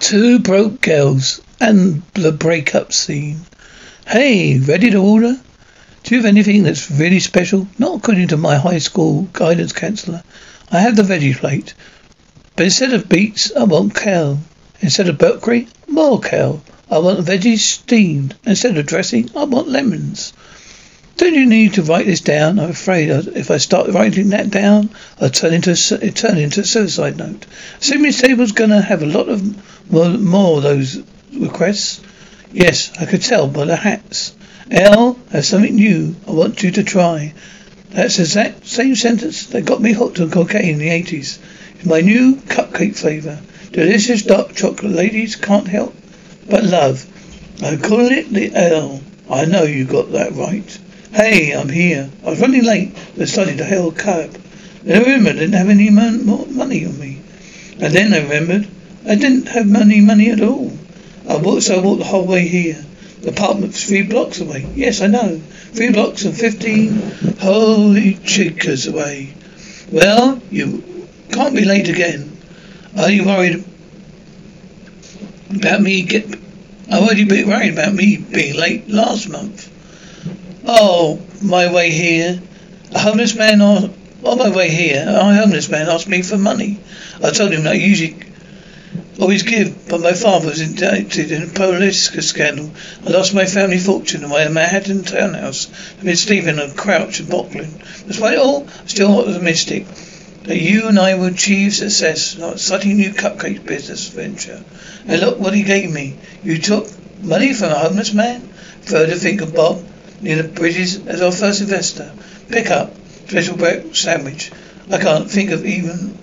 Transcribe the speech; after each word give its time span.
Two 0.00 0.38
broke 0.38 0.80
girls 0.80 1.42
and 1.60 2.02
the 2.14 2.32
breakup 2.32 2.90
scene. 2.90 3.42
Hey, 4.06 4.58
ready 4.58 4.88
to 4.90 4.96
order? 4.96 5.38
Do 6.02 6.14
you 6.14 6.22
have 6.22 6.26
anything 6.26 6.62
that's 6.62 6.90
really 6.90 7.20
special? 7.20 7.68
Not 7.78 7.98
according 7.98 8.28
to 8.28 8.38
my 8.38 8.56
high 8.56 8.78
school 8.78 9.28
guidance 9.34 9.74
counselor. 9.74 10.22
I 10.72 10.80
have 10.80 10.96
the 10.96 11.02
veggie 11.02 11.36
plate. 11.36 11.74
But 12.56 12.64
instead 12.64 12.94
of 12.94 13.10
beets, 13.10 13.52
I 13.54 13.64
want 13.64 13.94
kale. 13.94 14.40
Instead 14.80 15.10
of 15.10 15.18
broccoli, 15.18 15.68
more 15.86 16.18
kale. 16.18 16.62
I 16.90 16.98
want 16.98 17.22
the 17.22 17.32
veggies 17.32 17.58
steamed. 17.58 18.34
Instead 18.46 18.78
of 18.78 18.86
dressing, 18.86 19.30
I 19.36 19.44
want 19.44 19.68
lemons. 19.68 20.32
Don't 21.20 21.34
you 21.34 21.44
need 21.44 21.74
to 21.74 21.82
write 21.82 22.06
this 22.06 22.22
down? 22.22 22.58
I'm 22.58 22.70
afraid 22.70 23.10
if 23.10 23.50
I 23.50 23.58
start 23.58 23.90
writing 23.90 24.30
that 24.30 24.48
down, 24.48 24.88
I'll 25.20 25.28
turn 25.28 25.52
into 25.52 25.72
a, 25.72 26.10
turn 26.12 26.38
into 26.38 26.62
a 26.62 26.64
suicide 26.64 27.18
note. 27.18 27.44
Assuming 27.78 28.12
table's 28.12 28.52
gonna 28.52 28.80
have 28.80 29.02
a 29.02 29.06
lot 29.06 29.28
of 29.28 29.92
more, 29.92 30.08
more 30.08 30.56
of 30.56 30.62
those 30.62 31.02
requests. 31.36 32.00
Yes, 32.54 32.90
I 32.98 33.04
could 33.04 33.20
tell 33.20 33.48
by 33.48 33.66
the 33.66 33.76
hats. 33.76 34.34
Earl 34.72 35.18
has 35.30 35.46
something 35.46 35.74
new 35.74 36.16
I 36.26 36.30
want 36.30 36.62
you 36.62 36.70
to 36.70 36.82
try. 36.84 37.34
That's 37.90 38.16
the 38.16 38.22
exact 38.22 38.66
same 38.66 38.94
sentence 38.94 39.44
that 39.48 39.66
got 39.66 39.82
me 39.82 39.92
hooked 39.92 40.20
on 40.20 40.30
cocaine 40.30 40.70
in 40.70 40.78
the 40.78 40.88
80s. 40.88 41.38
It's 41.74 41.84
my 41.84 42.00
new 42.00 42.36
cupcake 42.36 42.96
flavor. 42.96 43.38
Delicious 43.72 44.22
dark 44.22 44.54
chocolate. 44.54 44.92
Ladies 44.92 45.36
can't 45.36 45.68
help 45.68 45.94
but 46.48 46.64
love. 46.64 47.04
I'm 47.62 47.78
calling 47.82 48.12
it 48.12 48.30
the 48.30 48.56
Earl. 48.56 49.02
I 49.30 49.44
know 49.44 49.64
you 49.64 49.84
got 49.84 50.12
that 50.12 50.32
right. 50.32 50.78
Hey, 51.12 51.50
I'm 51.50 51.68
here. 51.68 52.08
I 52.24 52.30
was 52.30 52.40
running 52.40 52.62
late, 52.64 52.94
but 52.94 53.24
decided 53.24 53.58
to 53.58 53.64
hail 53.64 53.88
a 53.88 53.92
cab. 53.92 54.30
Then 54.84 55.02
I 55.02 55.04
remembered 55.04 55.36
I 55.36 55.38
didn't 55.40 55.54
have 55.54 55.68
any 55.68 55.90
mon- 55.90 56.56
money 56.56 56.86
on 56.86 56.98
me. 57.00 57.18
And 57.80 57.92
then 57.92 58.14
I 58.14 58.22
remembered 58.22 58.68
I 59.04 59.16
didn't 59.16 59.48
have 59.48 59.66
money, 59.66 60.00
money 60.00 60.30
at 60.30 60.40
all. 60.40 60.70
I 61.28 61.36
walked, 61.36 61.64
so 61.64 61.74
I 61.76 61.80
walked 61.82 61.98
the 61.98 62.04
whole 62.04 62.26
way 62.26 62.46
here. 62.46 62.84
The 63.22 63.30
apartment's 63.30 63.84
three 63.84 64.02
blocks 64.02 64.40
away. 64.40 64.64
Yes, 64.76 65.00
I 65.00 65.08
know. 65.08 65.40
Three 65.72 65.90
blocks 65.90 66.24
and 66.24 66.36
fifteen 66.36 66.92
holy 67.40 68.14
chickers 68.14 68.88
away. 68.88 69.34
Well, 69.90 70.40
you 70.48 71.08
can't 71.32 71.56
be 71.56 71.64
late 71.64 71.88
again. 71.88 72.36
Are 72.96 73.10
you 73.10 73.24
worried 73.24 73.64
about 75.56 75.82
me 75.82 76.02
get? 76.02 76.26
I 76.88 77.00
worried 77.00 77.72
about 77.72 77.94
me 77.94 78.16
being 78.16 78.54
late 78.54 78.88
last 78.88 79.28
month. 79.28 79.68
Oh, 80.72 81.20
my 81.42 81.72
way 81.72 81.90
here. 81.90 82.40
A 82.92 83.00
homeless 83.00 83.34
man 83.34 83.60
on, 83.60 83.92
on 84.22 84.38
my 84.38 84.50
way 84.50 84.70
here, 84.70 85.04
a 85.04 85.34
homeless 85.34 85.68
man 85.68 85.88
asked 85.88 86.06
me 86.06 86.22
for 86.22 86.38
money. 86.38 86.78
I 87.20 87.30
told 87.30 87.50
him 87.50 87.66
I 87.66 87.72
usually 87.72 88.14
always 89.18 89.42
give, 89.42 89.88
but 89.88 90.00
my 90.00 90.12
father 90.12 90.46
was 90.46 90.60
indicted 90.60 91.32
in 91.32 91.42
a 91.42 91.46
political 91.48 92.22
scandal. 92.22 92.70
I 93.04 93.10
lost 93.10 93.34
my 93.34 93.46
family 93.46 93.78
fortune 93.78 94.22
in 94.22 94.30
my 94.30 94.46
Manhattan 94.46 95.02
townhouse 95.02 95.66
I 95.98 96.02
amid 96.02 96.18
Stephen 96.18 96.60
and 96.60 96.76
Crouch 96.76 97.18
and 97.18 97.28
Bockland. 97.28 98.06
Despite 98.06 98.34
it 98.34 98.38
all, 98.38 98.68
I'm 98.78 98.86
still 98.86 99.18
optimistic 99.18 99.86
that 100.44 100.60
you 100.60 100.86
and 100.86 101.00
I 101.00 101.16
will 101.16 101.34
achieve 101.34 101.74
success 101.74 102.36
in 102.36 102.44
our 102.44 102.52
exciting 102.52 102.96
new 102.96 103.10
cupcake 103.10 103.66
business 103.66 104.06
venture. 104.06 104.62
And 105.08 105.20
look 105.20 105.40
what 105.40 105.52
he 105.52 105.64
gave 105.64 105.90
me. 105.90 106.16
You 106.44 106.58
took 106.58 106.86
money 107.24 107.54
from 107.54 107.72
a 107.72 107.78
homeless 107.80 108.12
man? 108.12 108.48
Further 108.82 109.16
think 109.16 109.40
of 109.40 109.52
Bob 109.52 109.84
near 110.20 110.42
the 110.42 110.48
bridges 110.48 111.06
as 111.06 111.22
our 111.22 111.32
first 111.32 111.60
investor. 111.60 112.12
Pick 112.48 112.70
up 112.70 112.94
special 113.26 113.56
breakfast 113.56 114.02
sandwich. 114.02 114.50
I 114.90 114.98
can't 114.98 115.30
think 115.30 115.50
of 115.50 115.64
even 115.64 116.18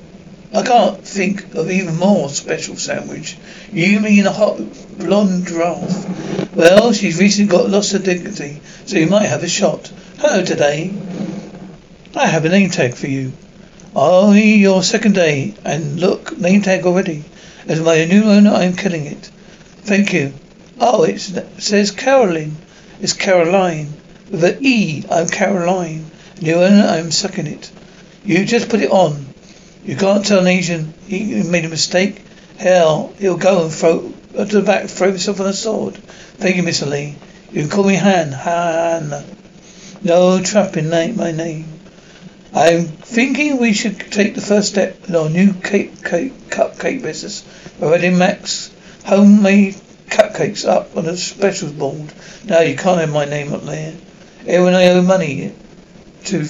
I 0.53 0.63
can't 0.63 1.05
think 1.05 1.55
of 1.55 1.69
even 1.69 1.97
more 1.97 2.29
special 2.29 2.77
sandwich. 2.77 3.37
You 3.71 3.99
mean 3.99 4.25
a 4.25 4.31
hot 4.31 4.57
blonde 4.97 5.45
giraffe? 5.45 6.55
Well, 6.55 6.93
she's 6.93 7.19
recently 7.19 7.51
got 7.51 7.69
lost 7.69 7.91
her 7.91 7.99
dignity, 7.99 8.61
so 8.85 8.97
you 8.97 9.07
might 9.07 9.25
have 9.25 9.43
a 9.43 9.49
shot. 9.49 9.91
Hello 10.19 10.45
today. 10.45 10.93
I 12.15 12.27
have 12.27 12.45
a 12.45 12.49
name 12.49 12.69
tag 12.69 12.95
for 12.95 13.07
you. 13.07 13.33
Only 13.93 14.55
your 14.55 14.83
second 14.83 15.15
day, 15.15 15.53
and 15.65 15.99
look, 15.99 16.37
name 16.37 16.61
tag 16.61 16.85
already. 16.85 17.25
As 17.67 17.81
my 17.81 18.05
new 18.05 18.23
owner, 18.23 18.51
I 18.51 18.63
am 18.63 18.75
killing 18.77 19.05
it. 19.05 19.29
Thank 19.81 20.13
you. 20.13 20.33
Oh, 20.79 21.03
it 21.03 21.19
says 21.19 21.91
Caroline. 21.91 22.55
It's 22.99 23.13
Caroline. 23.13 23.93
With 24.31 24.43
an 24.43 24.57
E, 24.61 25.03
I'm 25.11 25.27
Caroline. 25.27 26.05
New 26.41 26.55
owner, 26.55 26.83
I'm 26.83 27.11
sucking 27.11 27.45
it. 27.45 27.71
You 28.25 28.43
just 28.43 28.69
put 28.69 28.81
it 28.81 28.89
on. 28.89 29.25
You 29.85 29.95
can't 29.95 30.25
tell 30.25 30.39
an 30.39 30.47
Asian 30.47 30.93
he 31.05 31.43
made 31.43 31.65
a 31.65 31.69
mistake. 31.69 32.21
Hell, 32.57 33.13
he'll 33.19 33.37
go 33.37 33.65
and 33.65 33.71
throw 33.71 34.11
to 34.33 34.45
the 34.45 34.61
back, 34.63 34.89
throw 34.89 35.09
himself 35.09 35.39
on 35.39 35.45
a 35.45 35.53
sword. 35.53 35.95
Thank 35.95 36.55
you, 36.55 36.63
Mr. 36.63 36.89
Lee. 36.89 37.15
You 37.51 37.61
can 37.61 37.69
call 37.69 37.83
me 37.85 37.95
Han. 37.95 38.31
Han. 38.31 39.23
No 40.03 40.41
trapping 40.41 40.89
name, 40.89 41.17
my 41.17 41.31
name. 41.31 41.65
I'm 42.53 42.85
thinking 42.85 43.59
we 43.59 43.73
should 43.73 43.99
take 44.11 44.33
the 44.33 44.41
first 44.41 44.69
step 44.69 45.07
in 45.07 45.15
our 45.15 45.29
new 45.29 45.53
cake, 45.53 46.03
cake 46.03 46.33
cupcake 46.49 47.03
business 47.03 47.43
by 47.79 47.93
adding 47.93 48.17
Max 48.17 48.71
homemade 49.05 49.75
cupcakes 50.37 50.67
up 50.67 50.95
on 50.95 51.05
a 51.07 51.17
specials 51.17 51.71
board. 51.71 52.13
Now 52.45 52.59
you 52.59 52.75
can't 52.75 52.99
have 52.99 53.11
my 53.11 53.25
name 53.25 53.53
up 53.53 53.63
there. 53.63 53.95
Everyone 54.41 54.75
I 54.75 54.89
owe 54.89 55.01
money 55.01 55.53
to 56.25 56.43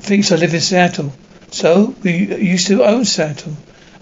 thinks 0.00 0.32
I 0.32 0.36
live 0.36 0.54
in 0.54 0.60
Seattle. 0.60 1.12
So 1.50 1.94
we 2.02 2.34
used 2.36 2.68
to 2.68 2.84
own 2.84 3.04
Seattle. 3.04 3.56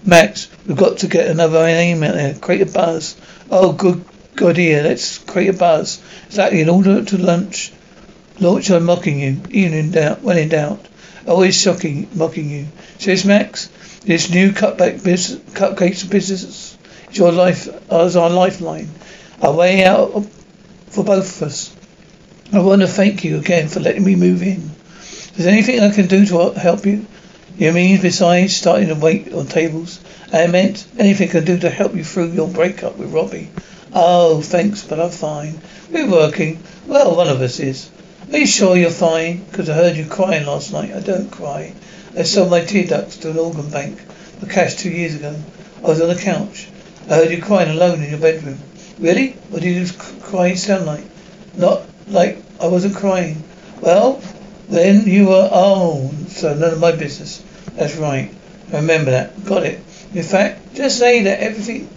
Max, 0.05 0.49
we've 0.65 0.77
got 0.77 0.99
to 0.99 1.07
get 1.07 1.27
another 1.27 1.63
name 1.65 2.03
out 2.03 2.13
there. 2.13 2.33
Create 2.35 2.61
a 2.61 2.71
buzz. 2.71 3.19
Oh, 3.51 3.73
good, 3.73 4.05
good 4.35 4.51
idea. 4.51 4.83
Let's 4.83 5.17
create 5.17 5.49
a 5.49 5.53
buzz. 5.53 6.01
Exactly. 6.27 6.61
In 6.61 6.69
order 6.69 7.03
to 7.03 7.17
lunch, 7.17 7.73
launch, 8.39 8.69
I'm 8.71 8.85
mocking 8.85 9.19
you, 9.19 9.41
even 9.49 9.73
in 9.73 9.91
doubt, 9.91 10.21
when 10.21 10.37
in 10.37 10.49
doubt. 10.49 10.87
Always 11.27 11.59
shocking, 11.59 12.07
mocking 12.15 12.49
you. 12.49 12.67
Says 12.99 13.25
Max, 13.25 13.67
this 14.05 14.29
new 14.29 14.51
cupcake 14.51 15.03
business, 15.03 15.41
cupcakes 15.53 16.09
business 16.09 16.76
your 17.11 17.31
life, 17.31 17.67
as 17.91 18.15
our 18.15 18.29
lifeline. 18.29 18.89
A 19.41 19.51
way 19.51 19.83
out 19.85 20.25
for 20.87 21.03
both 21.03 21.41
of 21.41 21.47
us. 21.47 21.75
I 22.51 22.59
want 22.59 22.81
to 22.81 22.87
thank 22.87 23.23
you 23.23 23.37
again 23.37 23.67
for 23.67 23.79
letting 23.79 24.03
me 24.03 24.15
move 24.15 24.41
in. 24.41 24.71
Is 25.37 25.45
there 25.45 25.53
anything 25.53 25.79
I 25.79 25.91
can 25.91 26.07
do 26.07 26.25
to 26.25 26.59
help 26.59 26.85
you? 26.85 27.05
You 27.57 27.71
mean 27.71 28.01
besides 28.01 28.55
starting 28.55 28.87
to 28.87 28.95
wait 28.95 29.33
on 29.33 29.47
tables? 29.47 29.99
I 30.31 30.47
meant 30.47 30.85
anything 30.97 31.29
I 31.29 31.31
can 31.31 31.45
do 31.45 31.59
to 31.59 31.69
help 31.69 31.95
you 31.95 32.03
through 32.03 32.31
your 32.31 32.47
breakup 32.47 32.97
with 32.97 33.13
Robbie. 33.13 33.49
Oh, 33.93 34.41
thanks, 34.41 34.83
but 34.83 34.99
I'm 34.99 35.09
fine. 35.09 35.59
We're 35.91 36.09
working. 36.09 36.59
Well, 36.85 37.15
one 37.15 37.27
of 37.27 37.41
us 37.41 37.59
is. 37.59 37.89
Are 38.31 38.37
you 38.37 38.45
sure 38.45 38.75
you're 38.75 38.89
fine? 38.89 39.43
Because 39.45 39.69
I 39.69 39.73
heard 39.73 39.95
you 39.95 40.05
crying 40.05 40.45
last 40.45 40.73
night. 40.73 40.93
I 40.93 40.99
don't 40.99 41.31
cry. 41.31 41.73
I 42.17 42.23
sold 42.23 42.49
my 42.49 42.61
tear 42.61 42.85
ducts 42.85 43.17
to 43.17 43.31
an 43.31 43.37
organ 43.37 43.69
bank 43.69 43.99
for 43.99 44.47
cash 44.47 44.75
two 44.75 44.89
years 44.89 45.15
ago. 45.15 45.35
I 45.77 45.87
was 45.87 46.01
on 46.01 46.09
the 46.09 46.15
couch. 46.15 46.67
I 47.09 47.15
heard 47.15 47.31
you 47.31 47.41
crying 47.41 47.69
alone 47.69 48.03
in 48.03 48.09
your 48.09 48.19
bedroom. 48.19 48.59
Really? 48.99 49.31
What 49.49 49.61
did 49.61 49.75
you 49.75 49.93
cry 50.19 50.55
sound 50.55 50.85
like? 50.85 51.05
Not 51.55 51.83
like 52.07 52.43
I 52.59 52.67
wasn't 52.67 52.95
crying. 52.95 53.43
Well, 53.79 54.21
then 54.67 55.05
you 55.05 55.27
were, 55.27 55.49
oh, 55.51 56.11
so 56.27 56.53
none 56.53 56.73
of 56.73 56.79
my 56.81 56.91
business. 56.91 57.41
That's 57.75 57.95
right. 57.95 58.33
I 58.73 58.75
Remember 58.75 59.11
that. 59.11 59.45
Got 59.45 59.63
it. 59.63 59.79
In 60.13 60.23
fact, 60.23 60.75
just 60.75 60.99
say 60.99 61.23
that 61.23 61.39
everything 61.39 61.87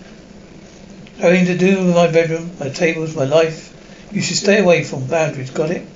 having 1.19 1.47
to 1.47 1.59
do 1.59 1.84
with 1.84 1.94
my 1.94 2.10
bedroom, 2.10 2.53
my 2.60 2.69
tables, 2.69 3.16
my 3.16 3.25
life, 3.25 3.75
you 4.12 4.22
should 4.22 4.37
stay 4.37 4.60
away 4.60 4.84
from 4.84 5.06
boundaries. 5.06 5.50
Got 5.50 5.70
it? 5.70 5.87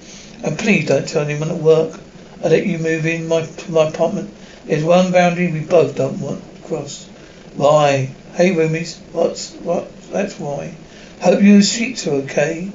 And 0.42 0.58
please 0.58 0.86
don't 0.88 1.06
tell 1.06 1.22
anyone 1.22 1.50
at 1.50 1.56
work. 1.56 2.00
I 2.44 2.48
let 2.48 2.66
you 2.66 2.78
move 2.78 3.06
in 3.06 3.28
my 3.28 3.42
to 3.42 3.72
my 3.72 3.88
apartment. 3.88 4.34
There's 4.64 4.82
one 4.82 5.12
boundary 5.12 5.52
we 5.52 5.60
both 5.60 5.94
don't 5.94 6.20
want 6.20 6.42
to 6.56 6.62
cross. 6.62 7.06
Why? 7.54 8.14
Hey, 8.34 8.50
roomies. 8.50 8.98
What's 9.12 9.52
what? 9.52 9.88
That's 10.10 10.40
why. 10.40 10.74
Hope 11.20 11.40
your 11.40 11.62
sheets 11.62 12.08
are 12.08 12.14
okay. 12.24 12.72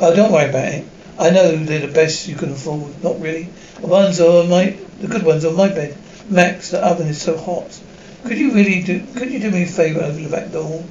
Oh, 0.00 0.16
don't 0.16 0.32
worry 0.32 0.48
about 0.48 0.72
it. 0.72 0.86
I 1.18 1.28
know 1.28 1.56
they're 1.56 1.86
the 1.86 1.92
best 1.92 2.26
you 2.26 2.36
can 2.36 2.52
afford. 2.52 3.04
Not 3.04 3.20
really. 3.20 3.50
The 3.82 3.86
ones 3.86 4.18
are 4.18 4.44
on 4.44 4.48
my, 4.48 4.78
the 4.98 5.08
good 5.08 5.24
ones 5.24 5.44
on 5.44 5.56
my 5.56 5.68
bed. 5.68 5.94
Max, 6.30 6.70
the 6.70 6.82
oven 6.82 7.06
is 7.06 7.20
so 7.20 7.36
hot. 7.36 7.78
Could 8.24 8.38
you 8.38 8.54
really 8.54 8.82
do? 8.82 9.04
Could 9.14 9.30
you 9.30 9.40
do 9.40 9.50
me 9.50 9.64
a 9.64 9.66
favour 9.66 10.00
over 10.00 10.18
the 10.18 10.30
back 10.30 10.52
door? 10.52 10.82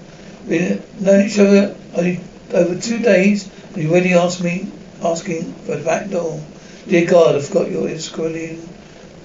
We've 0.48 1.02
known 1.02 1.26
each 1.26 1.40
other 1.40 1.76
over 2.54 2.80
two 2.80 3.00
days, 3.00 3.50
and 3.74 3.82
you 3.82 3.90
already 3.90 4.14
asked 4.14 4.44
me, 4.44 4.72
asking 5.04 5.54
for 5.66 5.76
the 5.76 5.84
back 5.84 6.12
door. 6.12 6.40
Dear 6.88 7.08
God, 7.10 7.36
I've 7.36 7.50
got 7.50 7.72
your 7.72 7.90
Israeli 7.90 8.60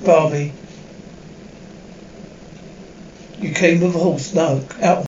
Barbie. 0.02 0.54
You 3.42 3.52
came 3.52 3.80
with 3.80 3.96
a 3.96 3.98
horse. 3.98 4.32
No, 4.34 4.64
out. 4.80 5.04